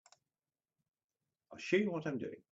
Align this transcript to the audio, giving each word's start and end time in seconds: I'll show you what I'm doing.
I'll 1.51 1.57
show 1.59 1.77
you 1.77 1.91
what 1.91 2.07
I'm 2.07 2.17
doing. 2.17 2.35